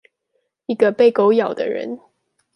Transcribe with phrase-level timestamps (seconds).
[0.65, 1.99] 一個被狗咬的人